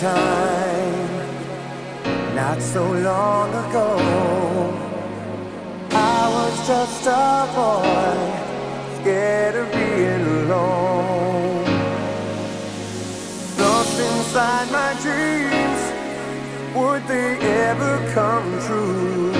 time 0.00 1.16
not 2.34 2.60
so 2.60 2.84
long 2.92 3.48
ago. 3.48 3.88
I 5.90 6.28
was 6.36 6.54
just 6.66 7.06
a 7.06 7.48
boy, 7.56 9.00
scared 9.00 9.54
of 9.54 9.72
being 9.72 10.26
alone. 10.42 11.64
Lost 13.58 13.98
inside 13.98 14.70
my 14.70 14.92
dreams, 15.04 15.82
would 16.76 17.02
they 17.08 17.38
ever 17.70 17.94
come 18.12 18.48
true? 18.66 19.32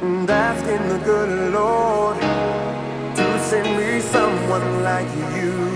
And 0.00 0.30
asking 0.30 0.88
the 0.88 0.98
good 1.04 1.52
Lord 1.52 2.18
to 3.18 3.38
send 3.40 3.76
me 3.76 4.00
someone 4.00 4.82
like 4.82 5.10
you. 5.36 5.75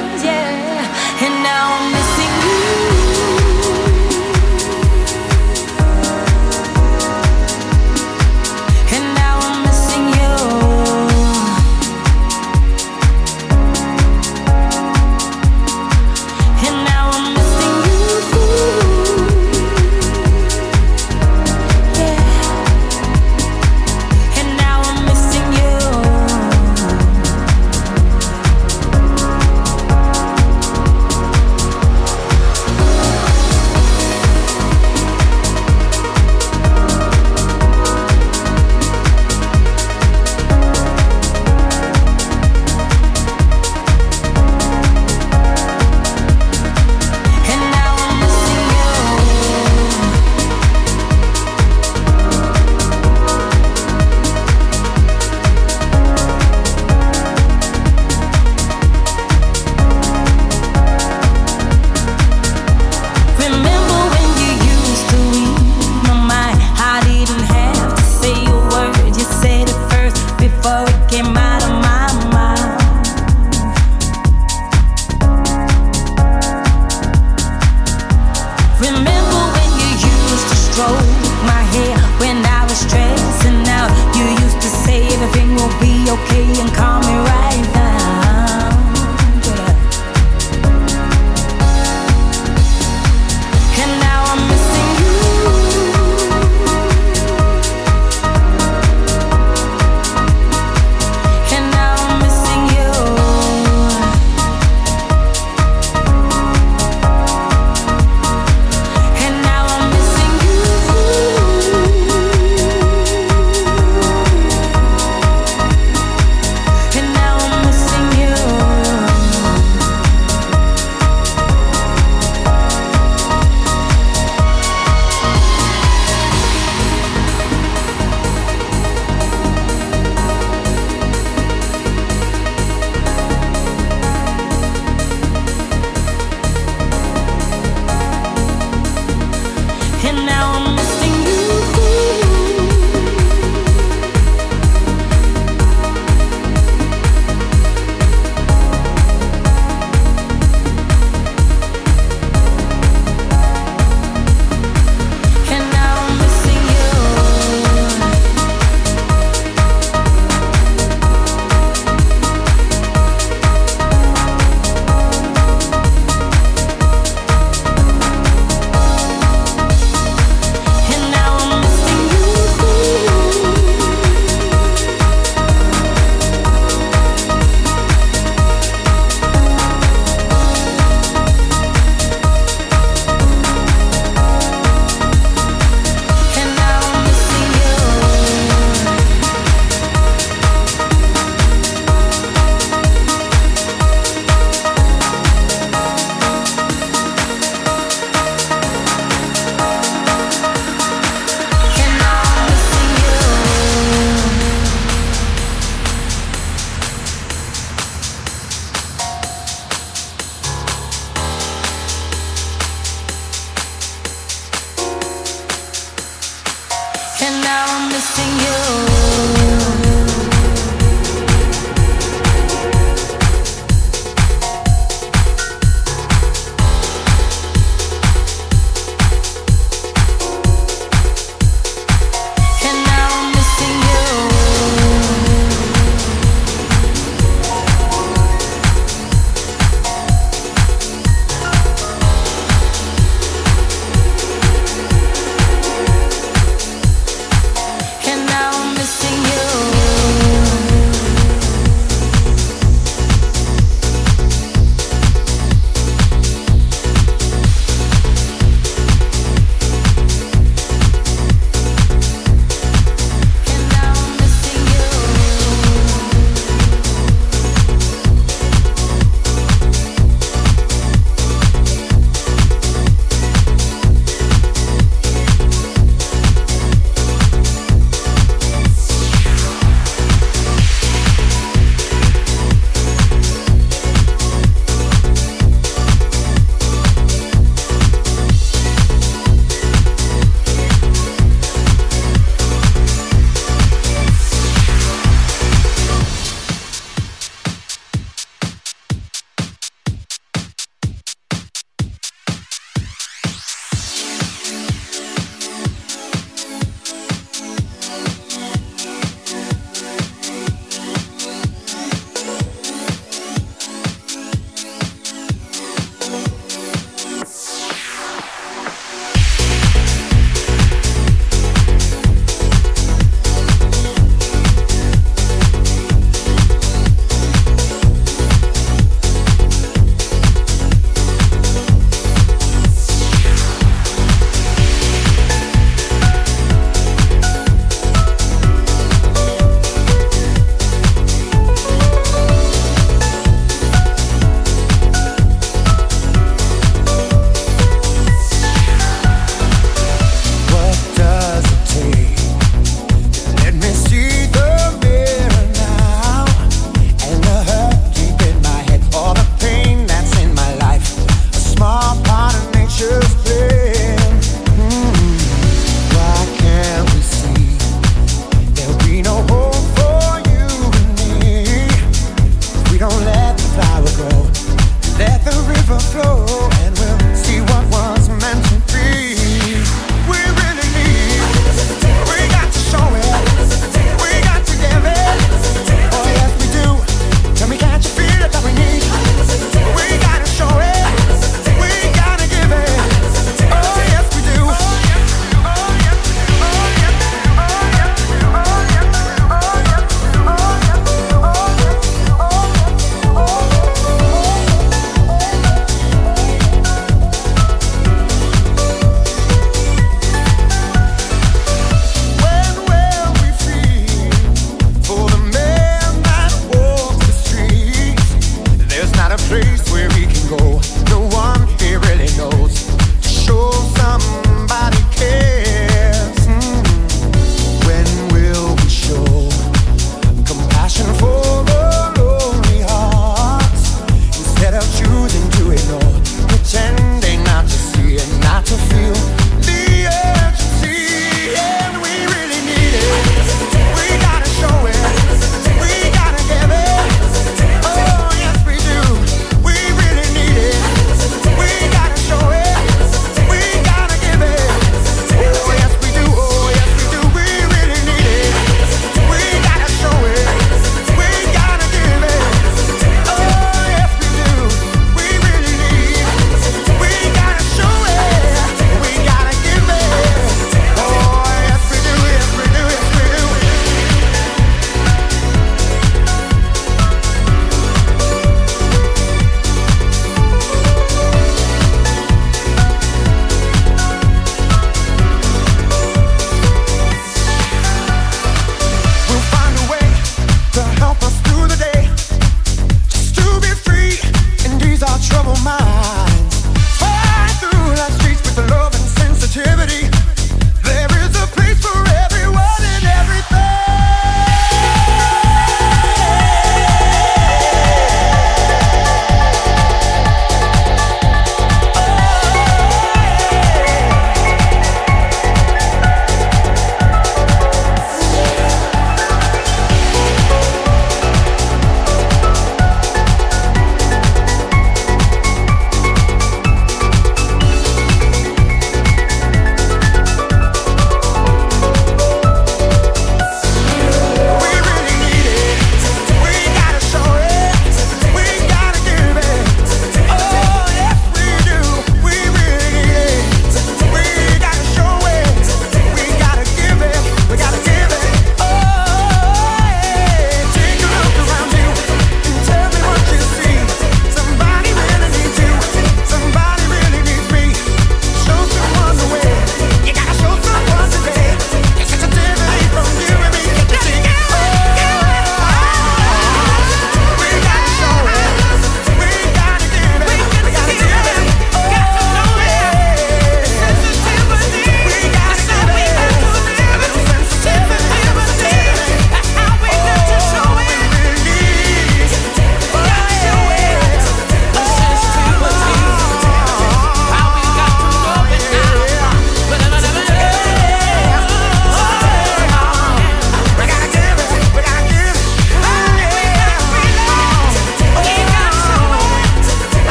And 1.23 1.43
now 1.43 1.77
I'm 1.77 1.91
missing 1.91 2.95
you. 2.95 3.00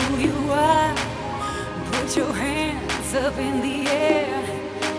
who 0.00 0.18
you 0.26 0.52
are. 0.52 0.94
Put 1.92 2.16
your 2.16 2.32
hands 2.32 3.14
up 3.14 3.36
in 3.38 3.60
the 3.60 3.90
air. 3.90 4.44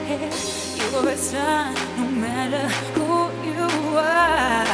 Yeah. 0.08 0.92
You're 0.92 1.10
a 1.10 1.18
star, 1.18 1.74
no 1.98 2.06
matter 2.26 2.68
who 2.94 3.10
you 3.50 3.98
are. 3.98 4.73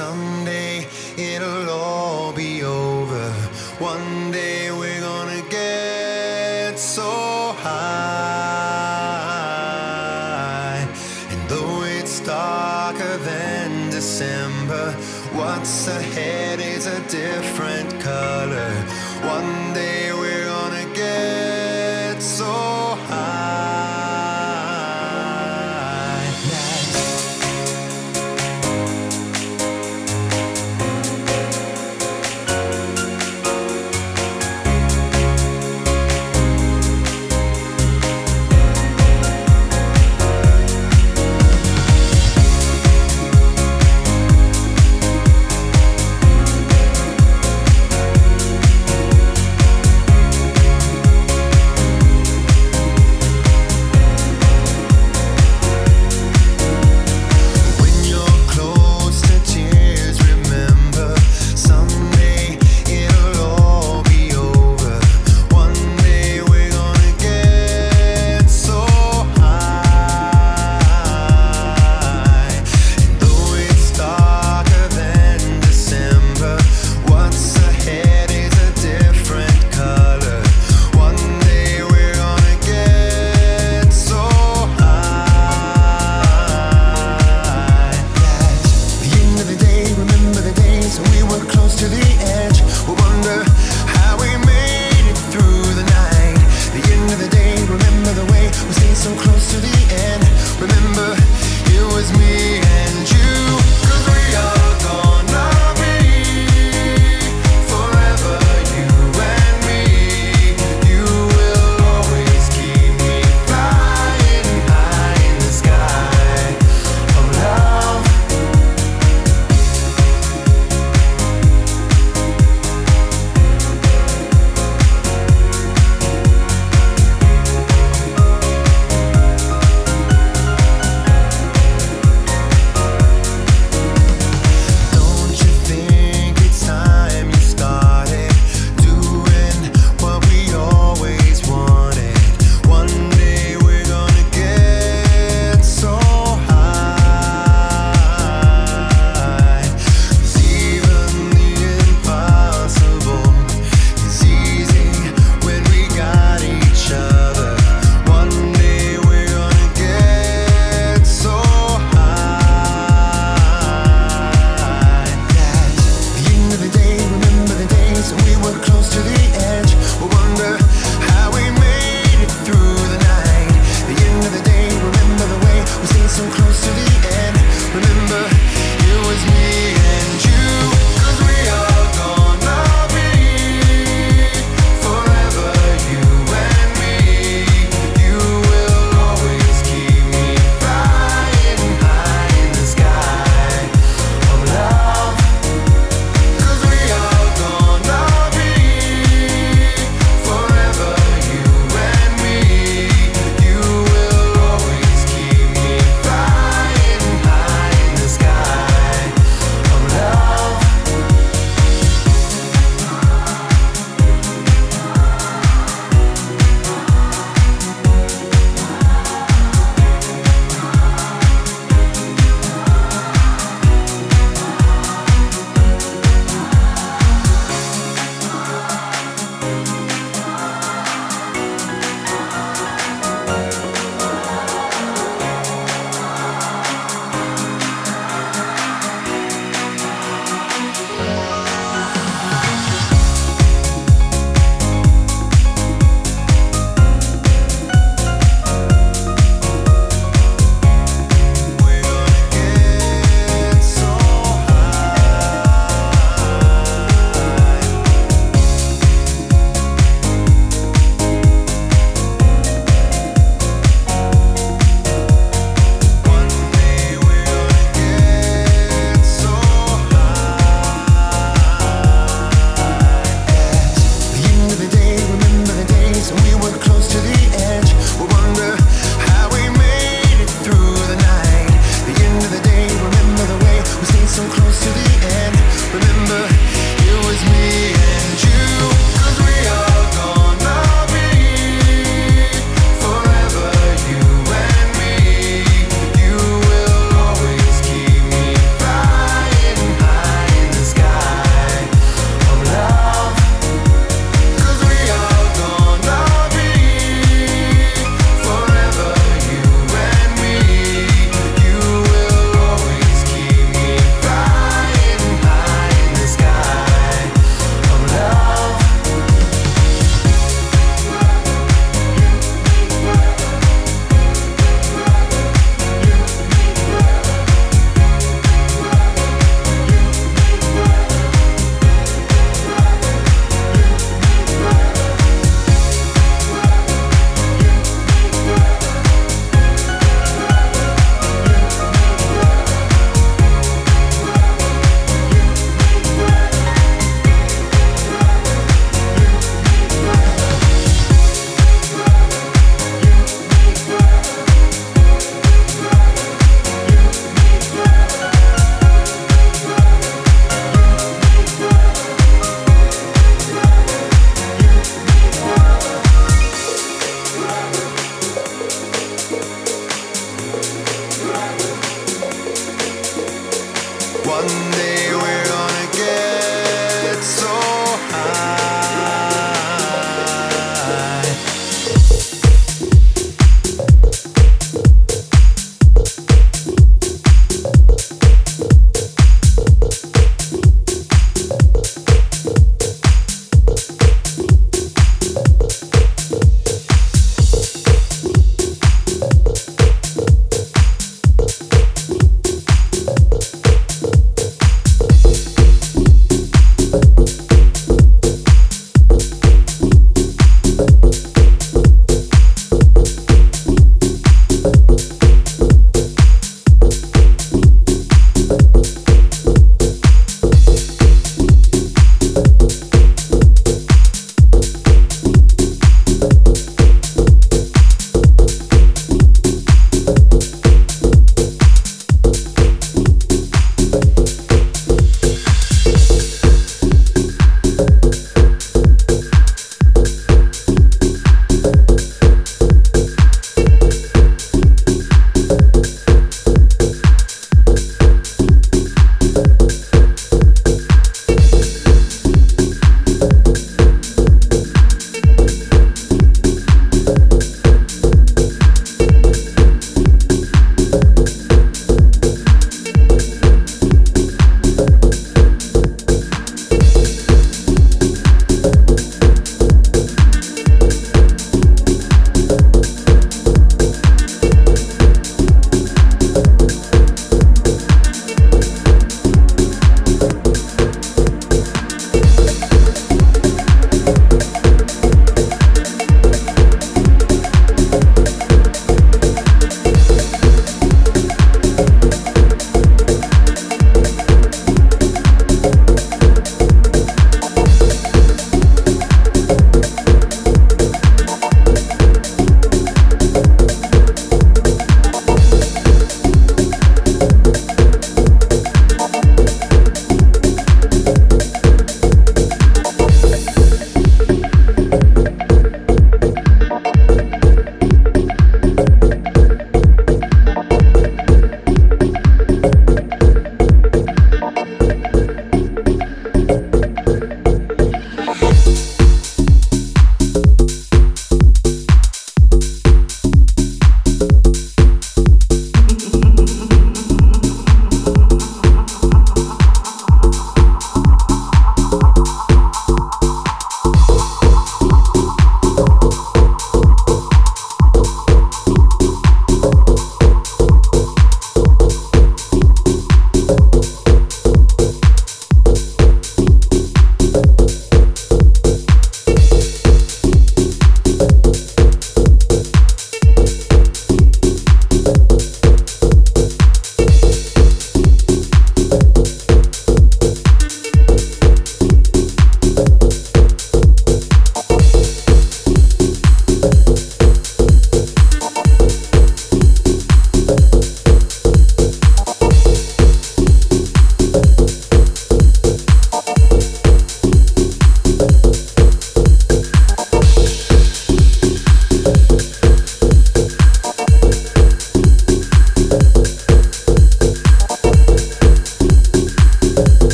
someday 0.00 0.86
it'll 1.18 1.68
all 1.68 2.32
be 2.32 2.52
over. 2.62 3.26
One 3.92 4.30
day 4.30 4.70
we're 4.80 5.02
gonna 5.10 5.42
get 5.50 6.78
so 6.78 7.12
high. 7.64 8.80
And 11.32 11.40
though 11.50 11.82
it's 11.98 12.16
darker 12.20 13.14
than 13.30 13.90
December, 13.90 14.86
what's 15.38 15.76
ahead 15.88 16.60
is 16.60 16.84
a 16.86 17.00
different 17.22 17.90
color. 18.00 18.69